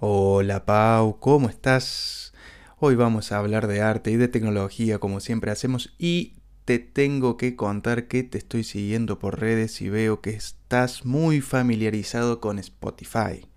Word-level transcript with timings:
Hola 0.00 0.64
Pau, 0.64 1.18
¿cómo 1.18 1.48
estás? 1.48 2.32
Hoy 2.78 2.94
vamos 2.94 3.32
a 3.32 3.38
hablar 3.38 3.66
de 3.66 3.80
arte 3.80 4.12
y 4.12 4.16
de 4.16 4.28
tecnología 4.28 5.00
como 5.00 5.18
siempre 5.18 5.50
hacemos 5.50 5.92
y 5.98 6.34
te 6.64 6.78
tengo 6.78 7.36
que 7.36 7.56
contar 7.56 8.06
que 8.06 8.22
te 8.22 8.38
estoy 8.38 8.62
siguiendo 8.62 9.18
por 9.18 9.40
redes 9.40 9.82
y 9.82 9.88
veo 9.88 10.20
que 10.20 10.30
estás 10.30 11.04
muy 11.04 11.40
familiarizado 11.40 12.40
con 12.40 12.60
Spotify. 12.60 13.48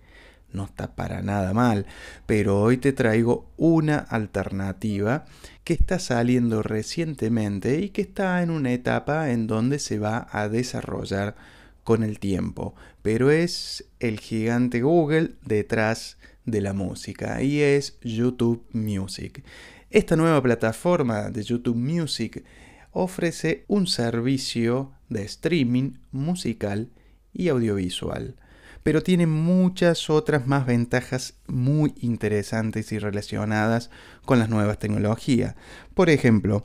No 0.52 0.66
está 0.66 0.96
para 0.96 1.22
nada 1.22 1.54
mal, 1.54 1.86
pero 2.26 2.60
hoy 2.60 2.78
te 2.78 2.92
traigo 2.92 3.52
una 3.56 4.00
alternativa 4.00 5.26
que 5.64 5.74
está 5.74 6.00
saliendo 6.00 6.64
recientemente 6.64 7.82
y 7.82 7.90
que 7.90 8.02
está 8.02 8.42
en 8.42 8.50
una 8.50 8.72
etapa 8.72 9.30
en 9.30 9.46
donde 9.46 9.78
se 9.78 10.00
va 10.00 10.28
a 10.32 10.50
desarrollar 10.50 11.36
con 11.84 12.04
el 12.04 12.20
tiempo, 12.20 12.76
pero 13.02 13.32
es 13.32 13.86
el 14.00 14.20
gigante 14.20 14.82
Google 14.82 15.34
detrás 15.46 16.18
de 16.22 16.31
la 16.46 16.74
música 16.74 17.42
y 17.42 17.62
es 17.62 17.98
YouTube 18.02 18.66
Music. 18.74 19.44
Esta 19.90 20.16
nueva 20.16 20.42
plataforma 20.42 21.30
de 21.30 21.44
YouTube 21.44 21.76
Music 21.76 22.44
ofrece 22.92 23.66
un 23.68 23.88
servicio 23.88 24.92
de 25.10 25.24
streaming 25.24 25.94
musical 26.12 26.90
y 27.34 27.50
audiovisual, 27.50 28.36
pero 28.84 29.04
tiene 29.04 29.28
muchas 29.28 30.10
otras 30.10 30.48
más 30.48 30.66
ventajas 30.66 31.36
muy 31.48 31.94
interesantes 32.00 32.92
y 32.92 33.00
relacionadas 33.00 33.90
con 34.26 34.40
las 34.40 34.50
nuevas 34.50 34.80
tecnologías. 34.80 35.56
Por 35.94 36.10
ejemplo, 36.10 36.64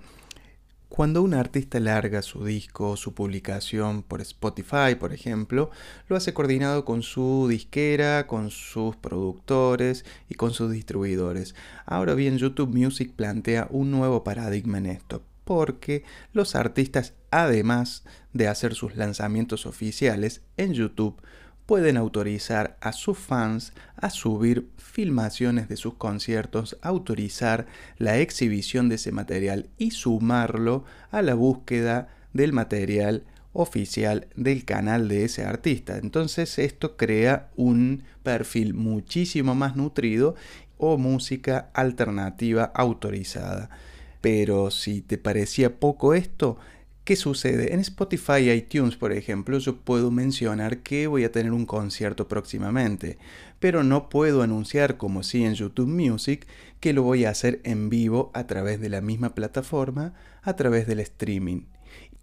cuando 0.97 1.23
un 1.23 1.35
artista 1.35 1.79
larga 1.79 2.23
su 2.23 2.43
disco, 2.43 2.97
su 2.97 3.13
publicación 3.13 4.03
por 4.03 4.23
Spotify, 4.23 4.95
por 4.99 5.13
ejemplo, 5.13 5.71
lo 6.09 6.17
hace 6.17 6.33
coordinado 6.33 6.87
con 6.87 7.03
su 7.03 7.49
disquera, 7.51 8.27
con 8.27 8.51
sus 8.51 8.97
productores 8.97 10.07
y 10.31 10.37
con 10.37 10.55
sus 10.55 10.73
distribuidores. 10.73 11.55
Ahora 11.85 12.15
bien, 12.15 12.39
YouTube 12.39 12.75
Music 12.75 13.13
plantea 13.15 13.67
un 13.69 13.91
nuevo 13.91 14.25
paradigma 14.25 14.79
en 14.79 14.87
esto, 14.87 15.23
porque 15.45 16.03
los 16.33 16.55
artistas, 16.55 17.13
además 17.31 18.03
de 18.33 18.49
hacer 18.49 18.75
sus 18.75 18.97
lanzamientos 18.97 19.67
oficiales 19.67 20.41
en 20.57 20.73
YouTube, 20.73 21.21
pueden 21.67 21.97
autorizar 21.97 22.79
a 22.81 22.93
sus 22.93 23.19
fans 23.19 23.73
a 23.97 24.11
subir 24.11 24.71
filmaciones 24.77 25.69
de 25.69 25.77
sus 25.77 25.95
conciertos, 25.95 26.79
autorizar 26.81 27.67
la 27.99 28.19
exhibición 28.19 28.89
de 28.89 28.95
ese 28.95 29.13
material 29.13 29.69
y 29.77 29.91
sumarlo 29.91 30.85
a 31.11 31.23
la 31.23 31.35
búsqueda 31.35 32.09
del 32.33 32.53
material 32.53 33.25
oficial 33.53 34.29
del 34.37 34.65
canal 34.65 35.09
de 35.09 35.25
ese 35.25 35.45
artista. 35.45 35.99
Entonces 35.99 36.59
esto 36.59 36.97
crea 36.97 37.51
un 37.57 38.05
perfil 38.23 38.75
muchísimo 38.75 39.55
más 39.55 39.77
nutrido 39.77 40.35
o 40.79 40.99
música 40.99 41.71
alternativa 41.73 42.65
autorizada. 42.75 43.71
Pero 44.21 44.71
si 44.71 45.01
te 45.01 45.19
parecía 45.19 45.79
poco 45.79 46.15
esto, 46.15 46.59
¿Qué 47.07 47.15
sucede? 47.15 47.73
En 47.73 47.79
Spotify 47.79 48.39
y 48.41 48.51
iTunes, 48.51 48.97
por 48.97 49.13
ejemplo, 49.13 49.61
yo 49.61 49.77
puedo 49.77 50.11
mencionar 50.11 50.79
que 50.79 51.07
voy 51.07 51.23
a 51.23 51.31
tener 51.31 51.53
un 51.53 51.65
concierto 51.65 52.27
próximamente, 52.27 53.17
pero 53.61 53.85
no 53.85 54.09
puedo 54.09 54.43
anunciar, 54.43 54.97
como 54.97 55.23
si 55.23 55.45
en 55.45 55.55
YouTube 55.55 55.87
Music, 55.87 56.49
que 56.81 56.93
lo 56.93 57.05
voy 57.05 57.25
a 57.25 57.31
hacer 57.31 57.61
en 57.63 57.91
vivo 57.91 58.33
a 58.35 58.49
través 58.49 58.81
de 58.81 58.89
la 58.89 59.03
misma 59.03 59.37
plataforma, 59.37 60.15
a 60.43 60.57
través 60.57 60.89
del 60.89 60.99
streaming. 60.99 61.67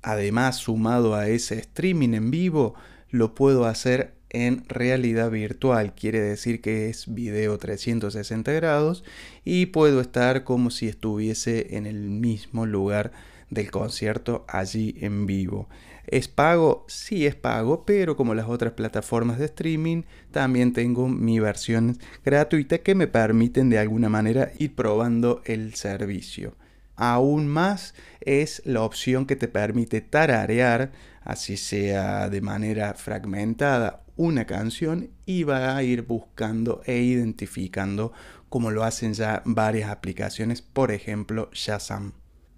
Además, 0.02 0.58
sumado 0.58 1.16
a 1.16 1.30
ese 1.30 1.59
streaming 1.59 2.14
en 2.14 2.30
vivo, 2.30 2.76
lo 3.09 3.36
puedo 3.36 3.67
hacer 3.67 4.16
en 4.31 4.67
realidad 4.67 5.31
virtual, 5.31 5.95
quiere 5.95 6.20
decir 6.20 6.59
que 6.59 6.89
es 6.89 7.06
video 7.08 7.58
360 7.58 8.52
grados 8.52 9.06
y 9.45 9.67
puedo 9.67 10.02
estar 10.02 10.44
como 10.44 10.72
si 10.72 10.89
estuviese 10.89 11.78
en 11.78 11.86
el 11.86 12.09
mismo 12.09 12.66
lugar 12.66 13.14
del 13.49 13.72
concierto 13.72 14.45
allí 14.47 14.95
en 14.99 15.25
vivo. 15.25 15.67
¿Es 16.08 16.27
pago? 16.27 16.86
Sí 16.87 17.26
es 17.26 17.36
pago, 17.36 17.86
pero 17.86 18.17
como 18.17 18.33
las 18.33 18.49
otras 18.49 18.73
plataformas 18.73 19.39
de 19.39 19.45
streaming, 19.45 20.04
también 20.31 20.73
tengo 20.73 21.08
mi 21.08 21.39
versión 21.39 21.98
gratuita 22.26 22.80
que 22.80 22.93
me 22.93 23.08
permiten 23.08 23.70
de 23.70 23.80
alguna 23.80 24.09
manera 24.09 24.52
ir 24.59 24.76
probando 24.76 25.42
el 25.45 25.76
servicio. 25.76 26.55
Aún 26.95 27.48
más 27.48 27.95
es 28.21 28.61
la 28.65 28.82
opción 28.82 29.26
que 29.26 29.36
te 29.36 29.48
permite 29.48 30.02
tararear, 30.02 30.92
así 31.21 31.58
sea 31.58 32.30
de 32.30 32.42
manera 32.42 32.93
fragmentada, 32.93 34.03
una 34.15 34.45
canción 34.45 35.09
y 35.26 35.43
va 35.43 35.76
a 35.76 35.83
ir 35.83 36.03
buscando 36.03 36.82
e 36.86 36.99
identificando 36.99 38.14
como 38.49 38.70
lo 38.70 38.83
hacen 38.83 39.15
ya 39.15 39.42
varias 39.45 39.89
aplicaciones, 39.89 40.61
por 40.61 40.92
ejemplo 40.92 41.49
Shazam. 41.53 42.14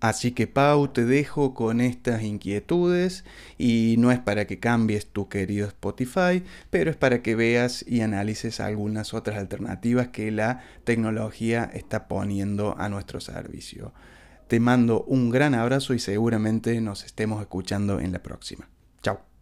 Así 0.05 0.33
que 0.33 0.45
Pau, 0.45 0.89
te 0.89 1.03
dejo 1.03 1.55
con 1.55 1.81
estas 1.81 2.21
inquietudes 2.21 3.25
y 3.57 3.95
no 3.97 4.11
es 4.11 4.19
para 4.19 4.45
que 4.45 4.59
cambies 4.59 5.07
tu 5.07 5.29
querido 5.29 5.65
Spotify, 5.67 6.43
pero 6.69 6.91
es 6.91 6.95
para 6.95 7.23
que 7.23 7.33
veas 7.33 7.83
y 7.87 8.01
analices 8.01 8.59
algunas 8.59 9.15
otras 9.15 9.35
alternativas 9.39 10.09
que 10.09 10.29
la 10.29 10.61
tecnología 10.83 11.71
está 11.73 12.07
poniendo 12.07 12.75
a 12.77 12.87
nuestro 12.87 13.19
servicio. 13.19 13.93
Te 14.47 14.59
mando 14.59 15.03
un 15.05 15.31
gran 15.31 15.55
abrazo 15.55 15.95
y 15.95 15.99
seguramente 15.99 16.79
nos 16.81 17.03
estemos 17.03 17.41
escuchando 17.41 17.99
en 17.99 18.11
la 18.11 18.21
próxima. 18.21 18.69
Chao. 19.01 19.34